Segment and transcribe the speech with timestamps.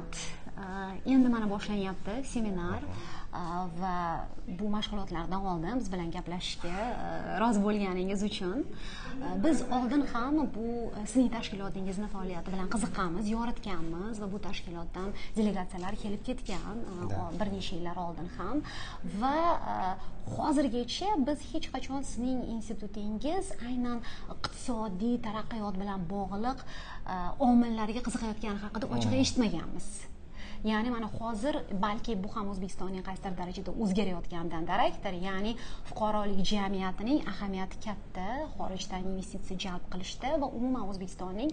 [0.00, 2.82] rahmat endi mana boshlanyapti seminar.
[3.80, 4.26] Va
[4.58, 6.78] bu mashg'ulotlardan oldin biz bilan gaplashishga
[7.40, 8.64] rozi bo'lganingiz uchun
[9.44, 16.22] biz oldin ham bu sizning tashkilotingizni faoliyati bilan qiziqqanmiz yoritganmiz va bu tashkilotdan delegatsiyalar kelib
[16.28, 16.76] ketgan
[17.38, 18.56] bir necha yillar oldin ham.
[19.22, 19.36] Va
[20.36, 23.98] hozirgacha biz hech qachon sizning institutingiz aynan
[24.34, 26.58] iqtisodiy taraqqiyot bilan bog'liq
[27.48, 29.88] omillarga qiziqayotgani haqida ochiq eshitmaganmiz.
[30.64, 35.52] Ya'ni mana hozir balki bu ham o'zbekistonning qaysidir darajada o'zgarayotganidan darakdir ya'ni
[35.88, 41.50] fuqarolik jamiyatining ahamiyati katta xorijdan investitsiya jalb qilishda va umuman o'zbekistonning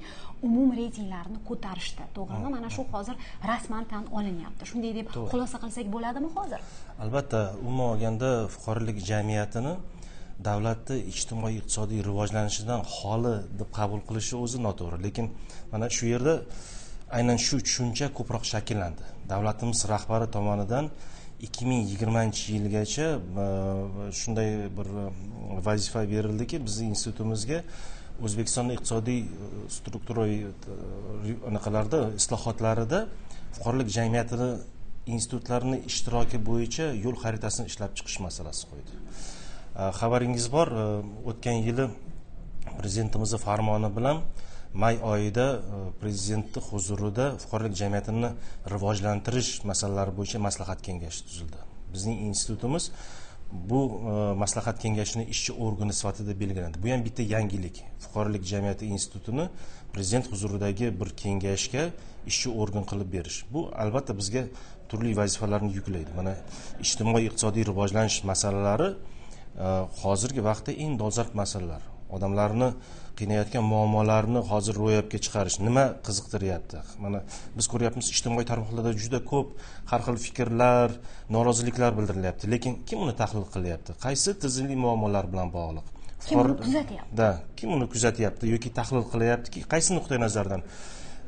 [0.48, 2.04] umum reytinglarini ko'tarishda.
[2.18, 2.50] To'g'rimi?
[2.56, 3.16] Mana shu hozir
[3.52, 4.64] rasman tan olinyapti.
[4.72, 6.60] Shunday deb xulosa qilsak bo'ladimi hozir?
[7.04, 9.74] Albatta umuman olganda fuqarolik jamiyatini
[10.44, 14.98] davlatni ijtimoiy iqtisodiy rivojlanishidan xoli deb qabul qilishi o'zi noto'g'ri.
[15.06, 15.32] Lekin
[15.72, 16.36] mana shu yerda
[17.17, 19.04] aynan shu tushuncha ko'proq shakllandi.
[19.32, 20.92] Davlatimiz rahbari tomonidan
[21.42, 23.48] ikki ming yigirmanchi yilgacha e,
[24.20, 25.06] shunday bir e,
[25.67, 27.61] vazifa berildiki bizni institutimizga
[28.26, 30.40] o'zbekistonda iqtisodiy e, strukturaviy
[31.50, 33.00] anaqalarda islohotlarida
[33.58, 34.50] fuqarolik jamiyatini
[35.17, 39.02] institutlarini ishtiroki bo'yicha yo'l xaritasini ishlab chiqish masalasi qo'ydi.
[39.77, 40.67] Э, xabaringiz bor.
[40.73, 41.86] Э, o'tgan yili
[42.80, 44.23] prezidentimizni farmoni bilan
[44.73, 48.32] may oyida э, prezidentni huzurida fuqarolik jamiyatini
[48.73, 51.60] rivojlantirish masalalari bo'yicha maslahat kengashi tuzildi.
[51.93, 52.92] Bizning institutimiz
[53.52, 53.80] bu
[54.11, 57.83] e, maslahat kengashini ishchi organi sifatida belgilandi bu ham bitta yangilik.
[58.04, 59.45] Fuqarolik jamiyati institutini
[59.93, 61.83] prezident huzuridagi bir kengashga
[62.32, 63.37] ishchi organ qilib berish.
[63.54, 64.43] Bu albatta bizga
[64.89, 66.11] turli vazifalarni yuklaydi.
[66.20, 66.33] Mana
[66.86, 68.89] ijtimoiy iqtisodiy rivojlanish masalalari
[70.04, 71.82] hozirgi vaqtda eng dolzarb masalalar.
[72.16, 72.70] Odamlarni
[73.20, 76.84] qiynayotgan muammolarni hozir ro'yobga chiqarish nima qiziqtiryapti?
[77.04, 77.23] Mana
[77.58, 79.58] biz ko'ryapmiz ijtimoiy tarmoqlarda juda ko'p
[79.92, 80.96] har xil fikrlar
[81.36, 82.52] noroziliklar bildirilyapti.
[82.54, 83.98] Lekin kim uni tahlil qilyapti?
[84.06, 85.86] Qaysi tizimli muammolar bilan bog'liq?
[86.28, 89.66] Kim uni kuzatyapti да kim uni kuzatyapti yoki tahlil qilyaptiki?
[89.73, 90.64] Qaysi nuqtai nazardan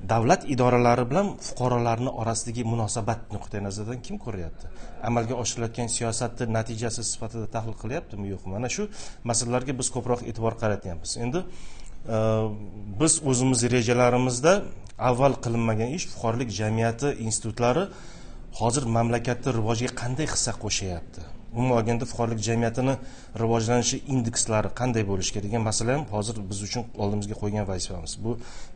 [0.07, 4.67] davlat idoralari bilan fuqarolarni orasidagi munosabat nuqtai nazaridan kim ko'ryapti?
[5.09, 8.29] Amalga oshirilayotgan siyosatni natijasi sifatida tahlil qilyaptimi?
[8.33, 8.87] Yo'qmi mana shu
[9.29, 11.17] masalalarga biz ko'proq e'tibor qaratyapmiz.
[11.23, 11.39] Endi
[12.15, 12.17] e,
[13.01, 14.53] biz o'zimiz rejalarimizda
[15.09, 17.83] avval qilinmagan ish fuqarolik jamiyati institutlari
[18.61, 21.38] hozir mamlakatni rivojiga qanday hissa qo'shyapti?
[21.53, 22.95] Umuman olganda fuqarolik jamiyatini
[23.41, 28.11] rivojlanishi indekslari qanday bo'lishi kerak degan masala ham hozir biz uchun oldimizga qo'ygan vazifamiz.
[28.23, 28.31] Bu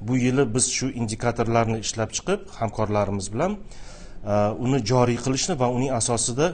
[0.08, 4.34] bu yili biz shu indikatorlarni ishlab chiqib hamkorlarimiz bilan e,
[4.66, 6.46] uni joriy qilishni va uning asosida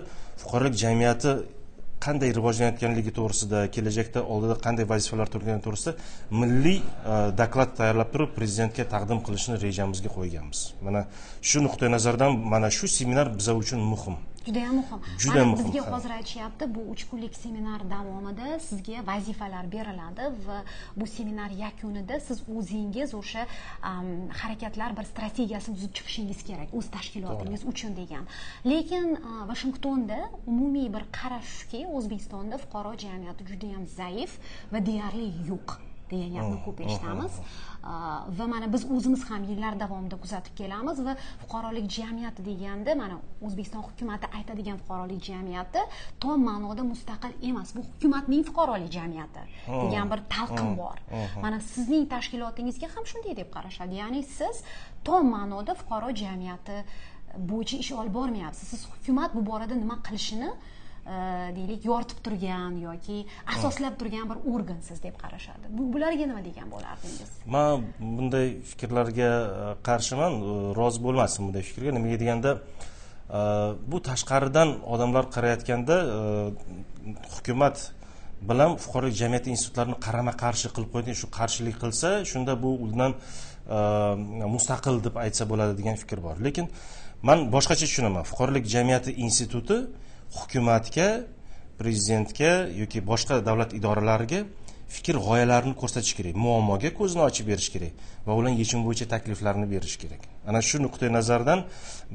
[0.42, 1.32] fuqarolik jamiyati
[2.06, 5.94] qanday rivojlanayotganligi to'g'risida kelajakda oldida qanday vazifalar turgani to'g'risida
[6.42, 6.84] milliy e,
[7.42, 10.60] doklad tayyorlab turib prezidentga taqdim qilishni rejamizga qo'yganmiz.
[10.86, 11.02] Mana
[11.50, 14.16] shu nuqtai nazardan mana shu seminar biza uchun muhim.
[14.50, 20.30] Judayam muhim juda muhim bizga hozir aytishyapti bu uch kunlik seminar davomida sizga vazifalar beriladi
[20.48, 20.60] va
[21.00, 23.44] bu seminar yakunida siz o'zingiz o'sha
[24.42, 28.26] harakatlar bir strategiyasini tuzib chiqishingiz kerak o'z tashkilotingiz uchun degan.
[28.72, 29.06] Lekin
[29.52, 30.20] vashingtonda
[30.52, 34.32] umumiy bir qarash shuki o'zbekistonda fuqaro jamiyati judayam zaif
[34.74, 37.34] va deyarli yo'q degan gapni ko'p eshitamiz
[38.38, 43.16] va mana biz o'zimiz ham yillar davomida kuzatib kelamiz va fuqarolik jamiyati deganda mana
[43.48, 45.82] o'zbekiston hukumati aytadigan fuqarolik jamiyati
[46.24, 47.76] tom ma'noda mustaqil emas.
[47.76, 50.98] Bu hukumatning fuqarolik jamiyati degan bir talqin bor.
[51.44, 53.94] mana sizning tashkilotingizga ham shunday deb qarashadi.
[54.02, 54.64] Ya'ni siz
[55.08, 56.78] tom ma'noda fuqaro jamiyati
[57.52, 58.68] bo'yicha ish olib bormayapsiz.
[58.74, 60.52] Siz hukumat bu borada nima qilishini
[61.56, 63.26] deylik yoritib turgan yoki
[63.56, 65.72] asoslab turgan bir organsiz deb qarashadi.
[65.94, 67.30] Bularga nima degan bo'lardingiz?
[67.56, 71.96] Man bunday fikrlarga e, qarshiman e, rozi bo'lmasdim bunday fikrga.
[71.98, 73.40] Nimaga deganda e,
[73.92, 75.98] bu tashqaridan odamlar qarayotganda
[77.36, 77.92] hukumat
[78.50, 83.16] bilan fuqarolik jamiyati institutlarini qarama qarshi qilib qo'ygan shu qarshilik qilsa shunda bu undan
[84.56, 86.36] mustaqil deb aytsa bo'ladi degan fikr bor.
[86.46, 86.70] Lekin
[87.28, 88.24] man boshqacha tushunaman.
[88.32, 89.78] Fuqarolik jamiyati instituti
[90.38, 91.10] hukumatga
[91.80, 94.44] prezidentga yoki boshqa davlat idoralariga
[94.90, 97.94] fikr g'oyalarini ko'rsatish kerak muammoga ko'zini ochib berish kerak
[98.28, 100.22] va ularni yechim bo'yicha takliflarni berish kerak.
[100.50, 101.60] Ana shu nuqtai nazardan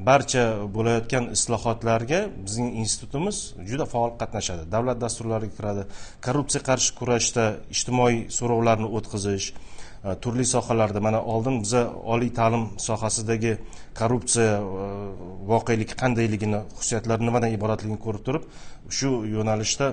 [0.09, 0.43] barcha
[0.75, 3.37] bo'layotgan islohotlarga bizning institutimiz
[3.69, 4.63] juda faol qatnashadi.
[4.75, 5.83] Davlat dasturlariga kiradi
[6.25, 7.45] korrupsiya qarshi kurashda
[7.75, 9.47] ijtimoiy so'rovlarni o'tkazish
[10.21, 11.81] turli sohalarda mana oldin biza
[12.13, 13.57] oliy ta'lim sohasidagi
[13.99, 14.51] korrupsiya
[15.51, 18.43] voqeligi qandayligini xususiyatlari nimadan iboratligini ko'rib turib
[18.97, 19.87] shu yo'nalishda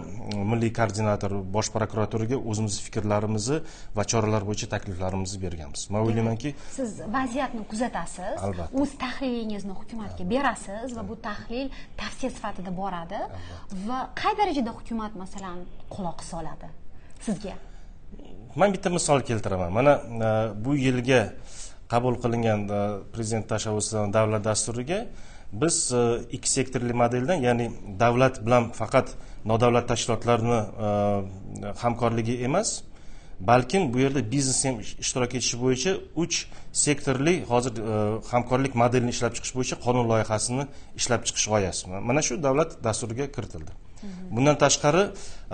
[0.50, 3.58] milliy koordinator bosh prokuraturaga o'zimizni fikrlarimizni
[3.96, 5.88] va choralar bo'yicha takliflarimizni berganmiz.
[5.92, 8.70] Man o'ylaymanki siz vaziyatni kuzatasiz albatta.
[8.82, 11.66] o'z tahlilingizni hukumatga berasiz va bu tahlil
[12.00, 13.20] tavsiya sifatida boradi
[13.88, 15.58] va qay darajada hukumat masalan
[15.94, 16.68] quloq soladi
[17.26, 17.54] sizga
[18.56, 19.72] man bitta misol keltiraman.
[19.72, 20.30] Mana e,
[20.64, 21.32] bu yilga
[21.88, 22.80] qabul qilingan e,
[23.12, 25.06] prezident tashabbusidan davlat dasturiga
[25.52, 26.02] biz e,
[26.36, 27.70] ikki sektorli modeldan ya'ni
[28.00, 29.14] davlat bilan faqat
[29.44, 30.60] nodavlat tashkilotlarni
[31.82, 32.82] hamkorligi emas
[33.40, 35.92] balkim bu yerda biznes ham ishtirok etishi bo'yicha
[36.22, 36.36] uch
[36.72, 37.72] sektorli hozir
[38.32, 40.64] hamkorlik modelini ishlab chiqish bo'yicha qonun loyihasini
[41.00, 41.82] ishlab chiqish g'oyasi.
[42.08, 43.72] Mana shu davlat dasturiga kiritildi.
[44.30, 45.02] Bundan tashqari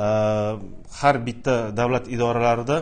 [0.05, 0.07] e,
[1.01, 2.77] har bitta davlat idoralarida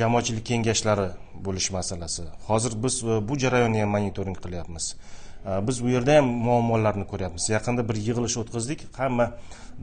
[0.00, 1.08] jamoatchilik kengashlari
[1.46, 2.22] bo'lish masalasi.
[2.48, 4.84] Hozir biz e, bu jarayonni ham monitoring qilyapmiz.
[4.94, 7.48] e, Э, biz bu yerda ham muammolarni ko'ryapmiz.
[7.56, 8.80] Yaqinda bir yig'ilish o'tkazdik.
[9.00, 9.26] Hamma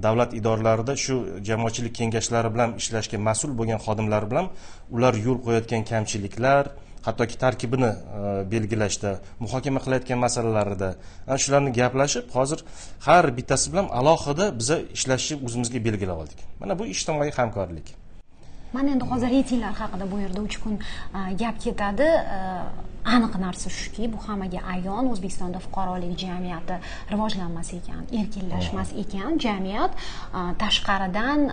[0.04, 1.16] davlat idoralarida shu
[1.50, 4.48] jamoatchilik kengashlari bilan ishlashga mas'ul bo'lgan xodimlar bilan
[4.96, 6.64] ular yo'l qo'yayotgan kamchiliklar
[7.08, 9.12] hattoki tarkibini e, belgilashda
[9.44, 10.90] muhokama qilayotgan masalalarida
[11.28, 12.60] ana shularni gaplashib hozir
[13.08, 16.40] har bittasi bilan alohida biza ishlashni o'zimizga belgilab oldik.
[16.62, 17.88] Mana bu ijtimoiy hamkorlik.
[18.74, 22.08] Mana endi hozir reytinglar haqida bu yerda uch kun e, gap ketadi.
[22.38, 22.38] E,
[23.08, 25.08] aniq narsa shuki bu hammaga ayon.
[25.14, 26.76] O'zbekistonda fuqarolik jamiyati
[27.12, 29.40] rivojlanmas ekan erkinlashmas ekan.
[29.46, 29.92] Jamiyat
[30.64, 31.46] tashqaridan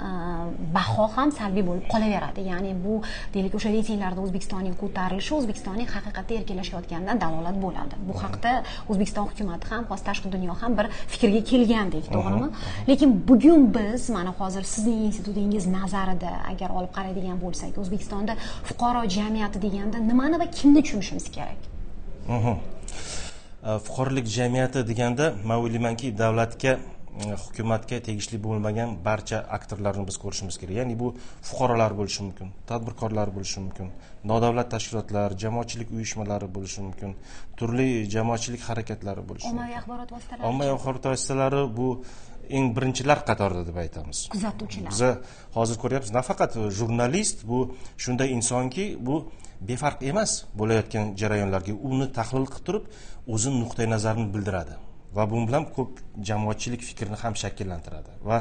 [0.77, 2.47] baho ham salbiy bo'lib qolaveradi.
[2.51, 2.95] Ya'ni bu
[3.35, 8.01] deylik o'sha reytinglarda o'zbekistonning ko'tarilishi o'zbekistonning haqiqatda erkinlashayotganidan dalolat bo'ladi.
[8.09, 8.55] Bu haqda
[8.91, 12.49] o'zbekiston hukumati ham hozir tashqi dunyo ham bir fikrga kelgandek to'g'rimi?
[12.91, 18.37] Lekin bugun biz mana hozir sizning institutingiz nazarida agar olib qaraydigan bo'lsak o'zbekistonda
[18.69, 21.61] fuqaro jamiyati deganda nimani va kimni tushunishimiz kerak?
[22.27, 22.59] Kerak
[23.87, 26.73] fuqarolik jamiyati deganda man o'ylaymanki davlatga
[27.45, 30.75] hukumatga tegishli bo'lmagan barcha aktorlarni biz ko'rishimiz kerak.
[30.81, 31.09] Ya'ni bu
[31.49, 33.89] fuqarolar bo'lishi mumkin tadbirkorlar bo'lishi mumkin
[34.33, 37.11] nodavlat tashkilotlar jamoatchilik uyushmalari bo'lishi mumkin
[37.59, 39.63] turli jamoatchilik harakatlari bo'lishi mumkin.
[39.63, 41.89] ommaviy axborot vositalari ommaviy axborot vositalari bu
[42.51, 44.29] eng birinchilar qatorida deb aytamiz.
[44.35, 44.91] Kuzatuvchilar.
[44.93, 45.11] Biza
[45.57, 47.59] hozir ko'ryapmiz nafaqat jurnalist bu
[47.97, 49.17] shunday insonki bu
[49.69, 51.73] befarq emas bo'layotgan jarayonlarga.
[51.91, 52.85] Uni tahlil qilib turib
[53.35, 54.75] o'zini nuqtai nazarini bildiradi
[55.17, 58.39] va bu bilan ko'p jamoatchilik fikrini ham shakllantiradi va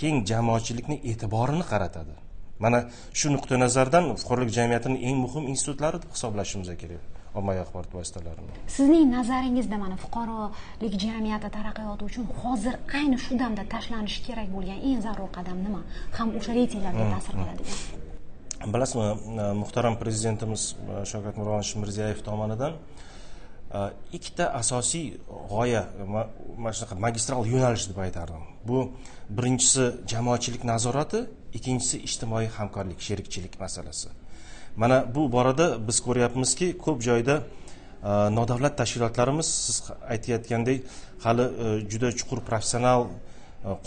[0.00, 2.14] keng jamoatchilikni e'tiborini qaratadi
[2.64, 2.78] mana
[3.18, 7.02] shu nuqtai nazardan fuqarolik jamiyatini eng muhim institutlari deb hisoblashimiz kerak.
[7.38, 8.52] Ommaviy axborot vositalarini.
[8.76, 15.00] Sizning nazaringizda mana fuqarolik jamiyati taraqqiyoti uchun hozir ayni shu damda tashlanishi kerak bo'lgan eng
[15.06, 15.82] zarur qadam nima?
[16.18, 18.08] Ham o'sha reytinglarga ta'sir qiladigan
[18.74, 19.08] bilasizmi
[19.62, 20.62] muhtaram prezidentimiz
[21.10, 22.74] shavkat miromonovich mirziyoyev tomonidan
[23.70, 25.84] Э, ikkita asosiy g'oya
[26.58, 28.42] mana shunaqa magistral yo'nalish deb aytardim.
[28.66, 28.78] Bu
[29.36, 31.20] birinchisi jamoatchilik nazorati
[31.54, 34.08] ikkinchisi ijtimoiy hamkorlik sherikchilik masalasi.
[34.76, 39.76] Mana bu borada biz ko'ryapmizki ko'p joyda e, nodavlat tashkilotlarimiz siz
[40.14, 40.78] aytayotgandek
[41.24, 43.10] hali e, juda chuqur professional e,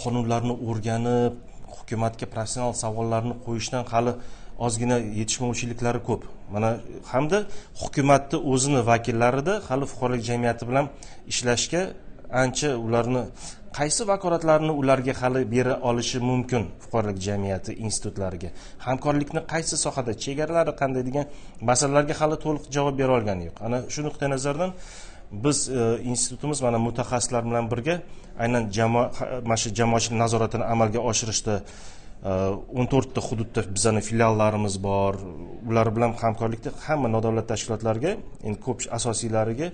[0.03, 1.33] qonunlarni o'rganib
[1.75, 4.13] hukumatga professional savollarni qo'yishdan hali
[4.59, 6.23] ozgina yetishmovchiliklari ko'p.
[6.53, 6.69] Mana
[7.11, 7.45] hamda
[7.81, 10.85] hukumatni o'zini vakillarida hali fuqarolik jamiyati bilan
[11.31, 11.81] ishlashga
[12.43, 13.21] ancha ularni
[13.77, 18.49] qaysi vakolatlarni ularga hali bera olishi mumkin fuqarolik jamiyati institutlariga?
[18.85, 21.25] Hamkorlikni qaysi sohada chegaralari qanday degan
[21.69, 23.57] masalalarga hali to'liq javob bera olgani yo'q.
[23.65, 24.71] Ana shu nuqtai nazardan
[25.33, 27.95] biz e, institutimiz mana mutaxassislar bilan birga
[28.43, 29.05] aynan jamoa
[29.47, 31.53] mana shu jamoatchilik nazoratini amalga oshirishda
[32.23, 32.33] Э,
[32.79, 35.19] o'n to'rtta hududda bizani filiallarimiz bor.
[35.69, 38.15] Ular bilan hamkorlikda hamma nodavlat tashkilotlarga
[38.47, 39.71] endi ko'p asosiylariga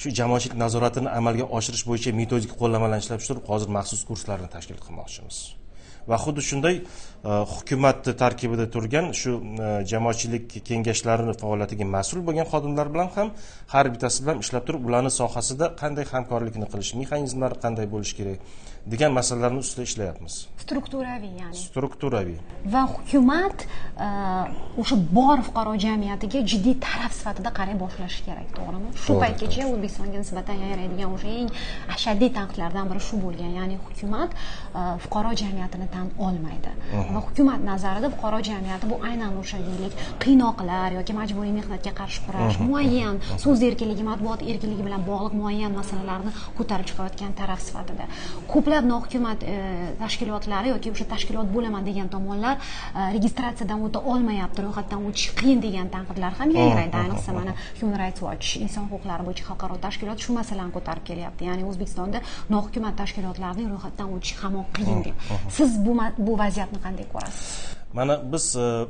[0.00, 5.38] shu jamoatchilik nazoratini amalga oshirish bo'yicha metodik qo'llanmalarni ishlab chiqarib hozir maxsus kurslarni tashkil qilmoqchimiz.
[6.10, 12.92] Va xuddi shunday e, hukumatni tarkibida turgan shu e, jamoatchilik kengashlarini faoliyatiga mas'ul bo'lgan xodimlar
[12.94, 13.34] bilan ham
[13.74, 18.40] har bittasi bilan ishlab turib ularni sohasida qanday hamkorlikni qilish mexanizmlari qanday bo'lishi kerak
[18.86, 20.34] degan masalalarni ustida ishlayapmiz.
[20.62, 21.56] Strukturaviy ya'ni.
[21.58, 22.38] Strukturaviy.
[22.74, 24.06] Va hukumat e,
[24.82, 28.92] o'sha bor fuqaro jamiyatiga jiddiy taraf sifatida qaray boshlashi kerak to'g'rimi?
[29.04, 31.50] Shu paytgacha o'zbekistonga nisbatan yayraydigan o'sha eng
[31.96, 33.50] ashaddiy tanqidlardan biri shu bo'lgan.
[33.58, 34.38] Ya'ni hukumat
[35.04, 36.70] fuqaro jamiyatini tan olmaydi.
[37.14, 42.58] Va hukumat nazarida fuqaro jamiyati bu aynan o'sha deylik qiynoqlar yoki majburiy mehnatga qarshi kurash
[42.68, 48.06] muayyan so'z erkinligi matbuot erkinligi bilan bog'liq muayyan masalalarni ko'tarib chiqayotgan taraf sifatida.
[48.52, 49.56] Ko'plab nohukumat e,
[50.02, 55.90] tashkilotlari yoki o'sha tashkilot bo'laman degan tomonlar e, registratsiyadan o'ta olmayapti ro'yxatdan o'tish qiyin degan
[55.96, 60.72] tanqidlar ham yangraydi ayniqsa mana human rights watch inson huquqlari bo'yicha xalqaro tashkilot shu masalani
[60.76, 61.50] ko'tarib kelyapti.
[61.50, 62.18] Ya'ni o'zbekistonda
[62.54, 65.16] nohukumat tashkilotlarning ro'yxatdan o'tishi hamon qiyin deb.
[65.58, 65.92] Siz bu
[66.26, 67.76] bu vaziyatni qanday ko'rasiz?
[67.98, 68.86] Mana biz e,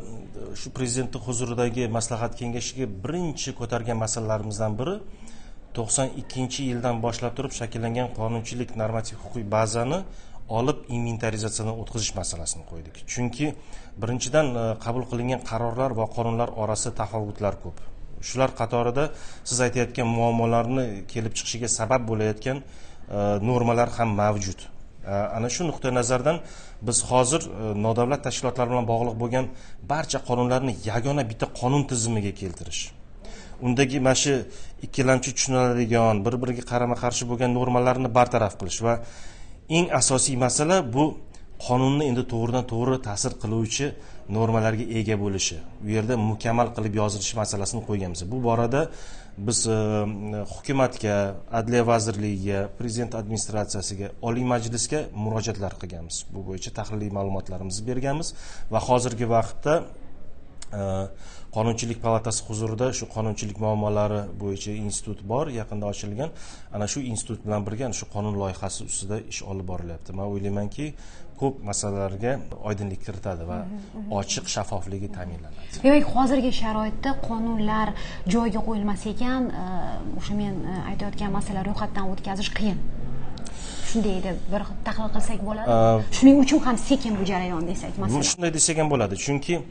[0.60, 4.94] shu prezidentni huzuridagi maslahat kengashiga birinchi ko'targan masalalarimizdan biri
[5.76, 9.98] to'qson ikkinchi yildan boshlab turib shakllangan qonunchilik normativ huquqiy bazani
[10.58, 12.96] olib inventarizatsiyadan o'tkazish masalasini qo'ydik.
[13.12, 13.46] Chunki
[14.02, 17.76] birinchidan e, qabul qilingan qarorlar va qonunlar orasida tafovutlar ko'p.
[18.28, 19.04] Shular qatorida
[19.48, 23.18] siz aytayotgan muammolarni kelib chiqishiga sabab bo'layotgan e,
[23.50, 24.60] normalar ham mavjud.
[25.36, 26.36] Ana shu nuqtai nazardan
[26.86, 27.48] biz hozir e,
[27.86, 29.44] nodavlat tashkilotlar bilan bog'liq bo'lgan
[29.92, 32.82] barcha qonunlarni yagona bitta qonun tizimiga keltirish.
[33.66, 34.34] Undagi mana shu
[34.86, 38.94] ikkilamchi tushuniladigan bir biriga qarama qarshi bo'lgan normalarni bartaraf qilish va
[39.76, 41.04] eng asosiy masala bu
[41.64, 43.90] qonunni endi to'g'ridan to'g'ri ta'sir qiluvchi
[44.38, 45.58] normalarga ega bo'lishi.
[45.86, 48.25] U yerda mukammal qilib yozilishi masalasini qo'yganmiz.
[48.32, 48.82] Bu borada
[49.48, 49.78] biz e,
[50.54, 51.16] hukumatga
[51.58, 56.25] adliya vazirligiga prezident administratsiyasiga oliy majlisga murojaatlar qilganmiz.
[56.34, 58.34] Bu bo'yicha tahliliy ma'lumotlarimizni berganmiz
[58.72, 59.75] va hozirgi vaqtda
[61.56, 66.30] qonunchilik palatasi huzurida shu qonunchilik muammolari bo'yicha institut bor yaqinda ochilgan.
[66.75, 70.12] Ana shu institut bilan birga shu qonun loyihasi ustida ish olib borilyapti.
[70.18, 70.87] Man o'ylaymanki
[71.40, 72.32] ko'p masalalarga
[72.68, 73.58] oydinlik kiritadi va
[74.20, 75.80] ochiq shaffofligi ta'minlanadi.
[75.87, 77.94] Demak hozirgi sharoitda qonunlar
[78.35, 79.50] joyiga qo'yilmas ekan.
[80.18, 82.80] O'sha men e, aytayotgan masala ro'yxatdan o'tkazish qiyin
[83.90, 85.69] shunday deb bir tahlil qilsak bo'ladi.
[86.16, 88.23] Shuning uchun ham sekin bu jarayon desak masalan.
[88.31, 89.14] shunday desak ham bo'ladi.
[89.25, 89.62] Chunki e,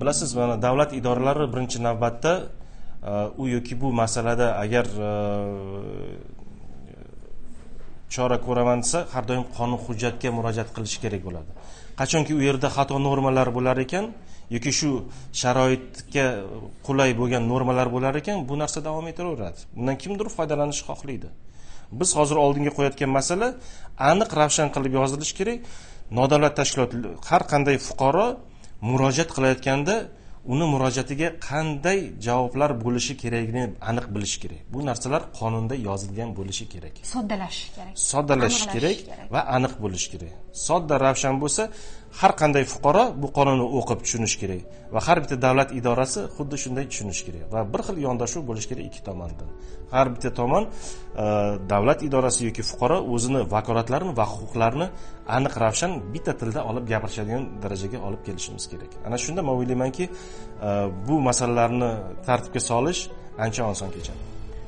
[0.00, 2.32] bilasiz mana davlat idoralari birinchi navbatda
[3.10, 5.12] e, u yoki bu masalada agar e,
[8.14, 11.50] chora ko'raman desa har doim qonun hujjatga murojaat qilish kerak bo'ladi.
[12.00, 14.06] Qachonki u yerda xato normalar bo'lar ekan
[14.54, 14.90] yoki shu
[15.40, 16.26] sharoitga
[16.86, 21.28] qulay bo'lgan normalar bo'lar ekan bu narsa davom etaveradi bundan kimdir foydalanishni xohlaydi
[21.92, 23.48] biz hozir oldinga qo'yayotgan masala
[24.10, 25.58] aniq ravshan qilib yozilishi kerak.
[26.18, 26.90] Nodavlat tashkilot
[27.30, 28.26] har qanday fuqaro
[28.90, 29.94] murojaat qilayotganda
[30.52, 34.60] uni murojaatiga qanday javoblar bo'lishi kerakligini aniq bilish kerak.
[34.72, 36.94] Bu narsalar qonunda yozilgan bo'lishi kerak.
[37.14, 37.94] Soddalash kerak.
[38.10, 38.98] Soddalash kerak.
[39.34, 40.32] va aniq bo'lishi kerak.
[40.66, 41.62] Sodda ravshan bo'lsa
[42.20, 44.62] har qanday fuqaro bu qonunni o'qib tushunishi kerak
[44.92, 48.84] va har bitta davlat idorasi xuddi shunday tushunishi kerak va bir xil yondashuv bo'lishi kerak
[48.90, 49.48] ikki tomondan.
[49.92, 50.68] Har bitta tomon e,
[51.72, 54.86] davlat idorasi yoki fuqaro o'zini vakolatlarini va huquqlarini
[55.36, 58.90] aniq ravshan bitta tilda olib gapirishadigan darajaga olib kelishimiz kerak.
[59.06, 60.10] Ana shunda man o'ylaymanki e,
[61.06, 61.90] bu masalalarni
[62.28, 63.00] tartibga solish
[63.44, 64.20] ancha oson kechadi.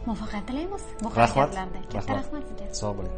[0.07, 0.83] Muvaffaqiyat tilaymiz.
[1.03, 1.79] Bu harakatlarda.
[1.95, 2.43] Katta rahmat.
[2.49, 2.67] sizga.
[2.81, 3.17] Sog' bo'ling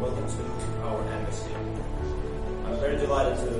[0.00, 1.50] welcome to our embassy.
[2.64, 3.52] I'm very delighted to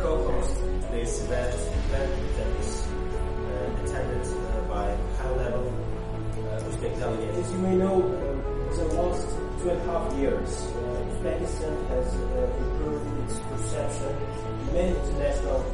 [0.00, 0.54] co-host
[0.90, 7.38] this event, event that is uh, attended uh, by high-level uh, Uzbek delegates.
[7.38, 9.28] As you may know, uh, the last
[9.62, 14.12] two and a half years, uh, Uzbekistan has uh, improved its perception
[14.60, 15.64] in many international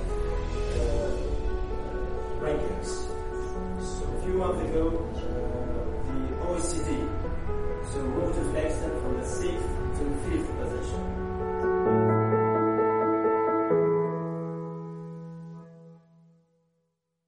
[2.39, 2.89] rankings.
[3.83, 4.85] So a few months ago,
[6.07, 7.10] the OECD
[7.93, 9.67] so move to flexion from the sixth
[9.99, 11.30] to fifth position.